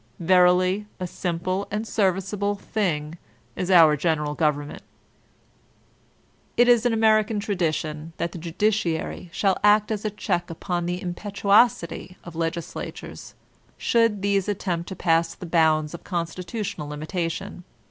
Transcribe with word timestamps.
Verily, 0.19 0.87
a 0.99 1.05
sim 1.05 1.37
pk 1.39 1.67
and 1.69 1.83
a 1.83 1.87
serviceable 1.87 2.55
thing 2.55 3.19
is 3.55 3.69
our 3.69 3.95
general 3.95 4.33
government 4.33 4.81
It 6.57 6.67
is 6.67 6.87
American 6.87 7.39
tradition 7.39 8.13
that 8.17 8.31
the 8.31 8.39
Judiciary 8.39 9.29
shall 9.31 9.59
act 9.63 9.91
as 9.91 10.03
a 10.03 10.09
check 10.09 10.49
upon 10.49 10.87
the 10.87 10.99
impetuosity 10.99 12.17
of 12.23 12.35
Legislatures, 12.35 13.35
should 13.77 14.23
these 14.23 14.49
attempt 14.49 14.89
to 14.89 14.95
pass 14.95 15.35
the 15.35 15.45
bounds 15.45 15.93
of 15.93 16.03
constitutional 16.03 16.89
limita 16.89 17.29
tion. 17.29 17.63